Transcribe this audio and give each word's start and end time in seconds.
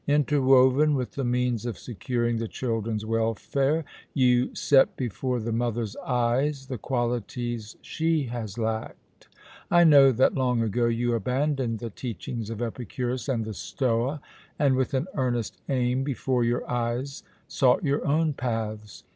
"Interwoven 0.07 0.95
with 0.95 1.11
the 1.11 1.23
means 1.23 1.63
of 1.67 1.77
securing 1.77 2.37
the 2.39 2.47
children's 2.47 3.05
welfare, 3.05 3.85
you 4.15 4.55
set 4.55 4.97
before 4.97 5.39
the 5.39 5.51
mother's 5.51 5.95
eyes 5.97 6.65
the 6.65 6.77
qualities 6.79 7.75
she 7.83 8.23
has 8.23 8.57
lacked. 8.57 9.27
I 9.69 9.83
know 9.83 10.11
that 10.11 10.33
long 10.33 10.63
ago 10.63 10.87
you 10.87 11.13
abandoned 11.13 11.77
the 11.77 11.91
teachings 11.91 12.49
of 12.49 12.63
Epicurus 12.63 13.29
and 13.29 13.45
the 13.45 13.53
Stoa, 13.53 14.21
and 14.57 14.75
with 14.75 14.95
an 14.95 15.05
earnest 15.13 15.61
aim 15.69 16.01
before 16.03 16.43
your 16.43 16.67
eyes 16.67 17.21
sought 17.47 17.83
your 17.83 18.03
own 18.07 18.33
paths. 18.33 19.03